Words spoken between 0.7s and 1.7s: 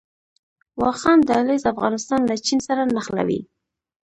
واخان دهلیز